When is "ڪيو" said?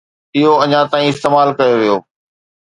1.57-1.75